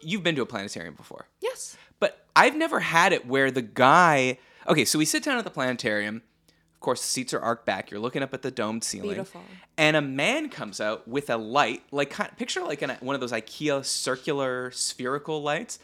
You've 0.00 0.22
been 0.22 0.36
to 0.36 0.42
a 0.42 0.46
planetarium 0.46 0.94
before. 0.94 1.26
Yes. 1.40 1.76
But 2.00 2.26
I've 2.36 2.56
never 2.56 2.80
had 2.80 3.12
it 3.12 3.26
where 3.26 3.50
the 3.50 3.62
guy. 3.62 4.38
Okay, 4.66 4.84
so 4.84 4.98
we 4.98 5.04
sit 5.04 5.22
down 5.24 5.38
at 5.38 5.44
the 5.44 5.50
planetarium. 5.50 6.22
Of 6.74 6.80
course, 6.80 7.00
the 7.02 7.08
seats 7.08 7.34
are 7.34 7.40
arced 7.40 7.64
back. 7.64 7.90
You're 7.90 7.98
looking 7.98 8.22
up 8.22 8.32
at 8.32 8.42
the 8.42 8.52
domed 8.52 8.84
ceiling. 8.84 9.08
Beautiful. 9.10 9.42
And 9.76 9.96
a 9.96 10.00
man 10.00 10.48
comes 10.48 10.80
out 10.80 11.08
with 11.08 11.28
a 11.28 11.36
light, 11.36 11.82
like 11.90 12.14
picture 12.36 12.62
like 12.62 12.82
an, 12.82 12.90
one 13.00 13.16
of 13.16 13.20
those 13.20 13.32
IKEA 13.32 13.84
circular 13.84 14.70
spherical 14.70 15.42
lights, 15.42 15.80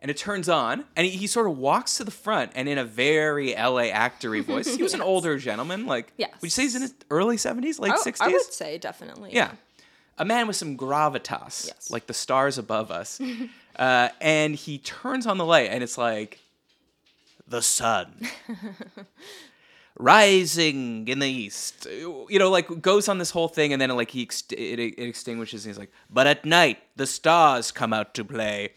and 0.00 0.08
it 0.08 0.16
turns 0.16 0.48
on. 0.48 0.84
And 0.94 1.04
he, 1.04 1.10
he 1.16 1.26
sort 1.26 1.48
of 1.48 1.58
walks 1.58 1.96
to 1.96 2.04
the 2.04 2.12
front, 2.12 2.52
and 2.54 2.68
in 2.68 2.78
a 2.78 2.84
very 2.84 3.54
LA 3.54 3.90
actory 3.90 4.44
voice, 4.44 4.72
he 4.72 4.84
was 4.84 4.94
an 4.94 5.00
older 5.12 5.36
gentleman. 5.36 5.86
Like, 5.86 6.12
Yes. 6.16 6.30
would 6.34 6.46
you 6.46 6.50
say 6.50 6.62
he's 6.62 6.76
in 6.76 6.82
his 6.82 6.94
early 7.10 7.36
70s, 7.38 7.80
late 7.80 7.92
oh, 7.96 8.02
I, 8.06 8.10
60s? 8.10 8.16
I 8.20 8.28
would 8.28 8.42
say 8.42 8.78
definitely. 8.78 9.30
Yeah. 9.32 9.50
A 10.18 10.24
man 10.24 10.46
with 10.46 10.56
some 10.56 10.76
gravitas, 10.76 11.66
Yes. 11.66 11.90
like 11.90 12.06
the 12.06 12.14
stars 12.14 12.56
above 12.58 12.90
us. 12.90 13.20
uh, 13.76 14.08
and 14.20 14.54
he 14.54 14.78
turns 14.78 15.26
on 15.26 15.36
the 15.38 15.44
light, 15.44 15.70
and 15.70 15.82
it's 15.82 15.98
like 15.98 16.38
the 17.48 17.60
sun 17.62 18.26
rising 19.98 21.08
in 21.08 21.18
the 21.18 21.28
east. 21.28 21.86
You 21.90 22.38
know, 22.38 22.50
like 22.50 22.80
goes 22.82 23.08
on 23.08 23.18
this 23.18 23.30
whole 23.30 23.48
thing, 23.48 23.72
and 23.72 23.80
then 23.80 23.90
like 23.90 24.10
he 24.10 24.26
ext- 24.26 24.52
it, 24.52 24.78
it 24.78 24.98
extinguishes, 24.98 25.64
and 25.64 25.70
he's 25.70 25.78
like, 25.78 25.92
but 26.10 26.26
at 26.26 26.44
night 26.44 26.78
the 26.96 27.06
stars 27.06 27.70
come 27.72 27.92
out 27.92 28.14
to 28.14 28.24
play. 28.24 28.72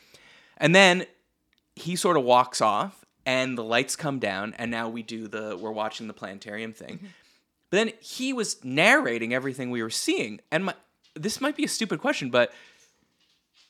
And 0.57 0.75
then 0.75 1.05
he 1.75 1.95
sort 1.95 2.17
of 2.17 2.23
walks 2.23 2.61
off, 2.61 3.05
and 3.25 3.57
the 3.57 3.63
lights 3.63 3.95
come 3.95 4.19
down, 4.19 4.53
and 4.57 4.69
now 4.71 4.89
we 4.89 5.03
do 5.03 5.27
the 5.27 5.57
we're 5.57 5.71
watching 5.71 6.07
the 6.07 6.13
planetarium 6.13 6.73
thing. 6.73 6.99
But 7.69 7.77
then 7.77 7.91
he 8.01 8.33
was 8.33 8.63
narrating 8.63 9.33
everything 9.33 9.69
we 9.71 9.81
were 9.83 9.89
seeing, 9.89 10.41
and 10.51 10.65
my 10.65 10.73
this 11.21 11.41
might 11.41 11.55
be 11.55 11.63
a 11.63 11.67
stupid 11.67 11.99
question, 11.99 12.29
but 12.29 12.51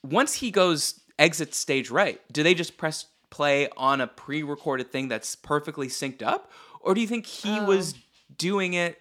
once 0.04 0.36
he 0.36 0.52
goes 0.52 1.02
exit 1.18 1.54
stage 1.54 1.90
right, 1.90 2.22
do 2.32 2.44
they 2.44 2.54
just 2.54 2.78
press 2.78 3.06
play 3.30 3.70
on 3.78 4.02
a 4.02 4.08
pre-recorded 4.08 4.92
thing 4.92 5.08
that's 5.08 5.36
perfectly 5.36 5.88
synced 5.88 6.24
up, 6.24 6.52
or 6.82 6.94
do 6.94 7.02
you 7.02 7.08
think 7.08 7.26
he 7.26 7.60
oh. 7.60 7.66
was 7.66 7.94
doing 8.36 8.74
it 8.74 9.00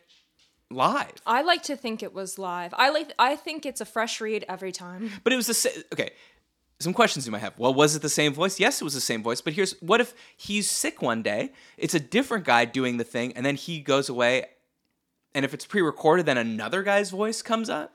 live? 0.71 1.13
I 1.27 1.43
like 1.43 1.63
to 1.65 1.77
think 1.77 2.03
it 2.03 2.13
was 2.13 2.39
live. 2.39 2.75
I 2.77 2.91
like. 2.91 3.13
I 3.19 3.37
think 3.37 3.65
it's 3.65 3.81
a 3.81 3.87
fresh 3.87 4.21
read 4.21 4.45
every 4.49 4.73
time. 4.73 5.11
But 5.25 5.33
it 5.33 5.37
was 5.37 5.47
the 5.47 5.55
same. 5.55 5.83
Okay, 5.93 6.11
some 6.81 6.93
questions 6.93 7.27
you 7.27 7.33
might 7.33 7.41
have. 7.41 7.59
Well, 7.59 7.75
was 7.75 7.97
it 7.97 8.03
the 8.03 8.09
same 8.09 8.33
voice? 8.33 8.61
Yes, 8.61 8.81
it 8.81 8.85
was 8.85 8.95
the 8.95 9.01
same 9.01 9.23
voice. 9.23 9.41
But 9.41 9.53
here's 9.53 9.73
what 9.81 10.01
if 10.01 10.15
he's 10.37 10.71
sick 10.71 11.03
one 11.03 11.23
day? 11.23 11.53
It's 11.77 11.95
a 11.95 12.01
different 12.01 12.45
guy 12.45 12.65
doing 12.65 12.97
the 12.97 13.05
thing, 13.05 13.33
and 13.35 13.45
then 13.45 13.57
he 13.57 13.81
goes 13.81 14.09
away. 14.09 14.47
And 15.35 15.45
if 15.45 15.53
it's 15.53 15.67
pre-recorded, 15.67 16.25
then 16.25 16.39
another 16.39 16.83
guy's 16.83 17.11
voice 17.11 17.43
comes 17.43 17.69
up. 17.69 17.95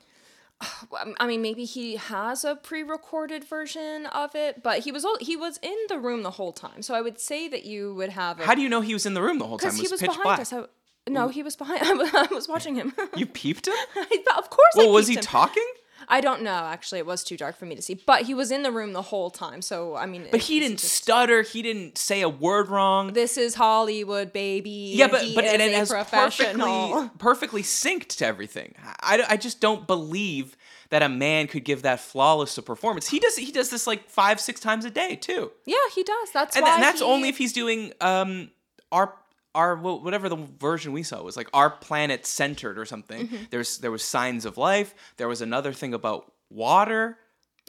I 1.20 1.28
mean, 1.28 1.42
maybe 1.42 1.66
he 1.66 1.96
has 1.96 2.44
a 2.44 2.56
pre-recorded 2.56 3.44
version 3.44 4.06
of 4.08 4.36
it, 4.36 4.64
but 4.64 4.80
he 4.80 4.92
was 4.92 5.06
he 5.22 5.36
was 5.36 5.60
in 5.62 5.76
the 5.90 6.00
room 6.00 6.24
the 6.24 6.32
whole 6.32 6.54
time. 6.54 6.82
So 6.82 6.94
I 6.94 7.02
would 7.02 7.20
say 7.20 7.48
that 7.48 7.66
you 7.66 7.94
would 7.96 8.10
have 8.10 8.40
it 8.40 8.46
How 8.46 8.56
do 8.56 8.62
you 8.62 8.70
know 8.70 8.82
he 8.82 8.94
was 8.94 9.06
in 9.06 9.14
the 9.14 9.22
room 9.22 9.40
the 9.40 9.48
whole 9.48 9.58
time? 9.58 9.70
because 9.70 9.80
he 9.80 9.88
was 9.88 10.00
pitch 10.00 10.10
behind 10.10 10.24
black. 10.24 10.40
us. 10.40 10.54
I, 10.54 10.66
no, 11.10 11.28
he 11.28 11.44
was 11.44 11.56
behind. 11.56 11.82
I 11.84 12.28
was 12.32 12.48
watching 12.48 12.76
him. 12.76 12.94
You 13.16 13.26
peeped 13.26 13.68
him? 13.68 13.76
of 14.38 14.50
course. 14.50 14.74
I 14.76 14.78
Well, 14.78 14.92
was 14.92 15.08
he 15.08 15.16
talking? 15.18 15.68
I 16.08 16.22
don't 16.22 16.42
know. 16.42 16.52
Actually, 16.52 17.00
it 17.00 17.06
was 17.06 17.24
too 17.24 17.38
dark 17.38 17.58
for 17.58 17.66
me 17.66 17.76
to 17.76 17.82
see. 17.82 17.96
But 18.06 18.24
he 18.24 18.34
was 18.34 18.52
in 18.52 18.64
the 18.64 18.72
room 18.72 18.94
the 18.94 19.02
whole 19.02 19.30
time. 19.30 19.62
So 19.62 19.96
I 19.96 20.06
mean, 20.06 20.28
But 20.32 20.42
he 20.42 20.60
didn't 20.60 20.80
stutter. 20.80 21.42
He 21.42 21.62
didn't 21.62 21.98
say 21.98 22.22
a 22.22 22.30
word 22.30 22.70
wrong. 22.70 23.14
This 23.14 23.38
is 23.38 23.56
Hollywood, 23.56 24.34
baby. 24.34 24.94
Yeah, 24.96 25.08
but 25.08 25.22
he 25.24 25.36
but 25.36 25.46
and 25.46 25.62
it 25.62 25.74
has 25.74 25.90
perfectly 25.92 27.10
perfectly 27.18 27.62
synced 27.64 28.18
to 28.18 28.26
everything. 28.26 28.76
I, 29.02 29.24
I 29.30 29.38
just 29.38 29.60
don't 29.60 29.88
believe 29.88 30.56
that 30.90 31.02
a 31.02 31.10
man 31.10 31.48
could 31.48 31.64
give 31.64 31.82
that 31.82 32.00
flawless 32.00 32.58
a 32.58 32.62
performance. 32.62 33.08
He 33.10 33.20
does 33.20 33.36
he 33.36 33.52
does 33.52 33.70
this 33.70 33.88
like 33.88 34.10
five 34.10 34.40
six 34.40 34.60
times 34.60 34.86
a 34.86 34.92
day 34.92 35.16
too, 35.16 35.52
Yeah, 35.66 35.76
he 35.96 36.04
does. 36.04 36.30
That's 36.32 36.56
and, 36.56 36.64
why. 36.64 36.76
and 36.76 36.84
that's 36.84 37.00
he- 37.00 37.06
only 37.06 37.30
if 37.30 37.38
he's 37.38 37.54
doing 37.54 37.94
um 38.02 38.52
our 38.92 39.14
our 39.56 39.76
whatever 39.76 40.30
the 40.30 40.36
version 40.60 40.94
we 40.94 41.04
saw 41.04 41.22
was 41.22 41.38
like 41.38 41.50
our 41.54 41.70
planet 41.70 42.26
centered 42.26 42.78
or 42.80 42.86
something. 42.86 43.28
Mm-hmm. 43.28 43.44
There's 43.52 43.78
there 43.80 43.92
was 43.92 44.04
signs 44.04 44.46
of 44.46 44.58
life. 44.58 44.94
There 45.18 45.28
was 45.28 45.42
another 45.42 45.74
thing 45.74 45.94
about 45.94 46.32
water. 46.50 47.18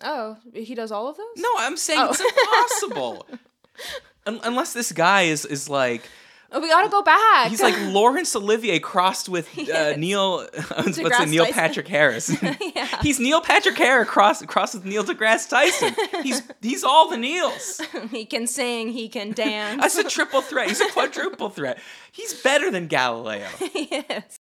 Oh, 0.03 0.37
he 0.53 0.75
does 0.75 0.91
all 0.91 1.09
of 1.09 1.17
those. 1.17 1.27
No, 1.37 1.49
I'm 1.59 1.77
saying 1.77 2.01
Oh. 2.03 2.11
it's 2.11 2.21
impossible. 2.83 3.27
Un- 4.27 4.41
unless 4.45 4.73
this 4.73 4.93
guy 4.93 5.23
is 5.23 5.45
is 5.45 5.69
like 5.69 6.03
Oh, 6.57 6.61
we 6.61 6.69
gotta 6.69 6.89
go 6.89 7.03
back. 7.03 7.51
He's 7.51 7.61
like 7.61 7.75
Laurence 7.93 8.35
Olivier 8.37 8.79
crossed 8.79 9.29
with 9.29 9.49
uh, 9.69 9.97
Neil. 9.97 10.47
I 10.55 10.57
was 10.57 10.65
about 10.67 10.85
to 10.87 10.93
say 10.95 11.03
deGrasse 11.03 11.29
Neil 11.31 11.45
Tyson. 11.45 11.55
Patrick 11.61 11.89
Harris. 11.89 12.37
Yeah. 12.75 12.89
He's 13.03 13.19
Neil 13.21 13.41
Patrick 13.41 13.77
Harris 13.77 14.09
crossed 14.09 14.47
crossed 14.47 14.75
with 14.75 14.85
Neil 14.85 15.05
deGrasse 15.05 15.49
Tyson. 15.49 15.95
He's 16.23 16.43
he's 16.63 16.85
all 16.85 17.09
the 17.11 17.17
Neils. 17.17 17.81
he 18.11 18.25
can 18.25 18.47
sing, 18.47 18.89
he 18.89 19.09
can 19.09 19.33
dance. 19.33 19.81
That's 19.81 19.99
a 19.99 20.05
triple 20.05 20.41
threat. 20.43 20.69
He's 20.69 20.81
a 20.81 20.89
quadruple 20.91 21.51
threat. 21.51 21.79
He's 22.13 22.35
better 22.43 22.71
than 22.71 22.87
Galileo. 22.87 23.49
yes. 23.75 24.39